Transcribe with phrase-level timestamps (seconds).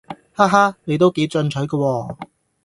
[0.33, 2.17] 哈哈你都幾進取㗎喎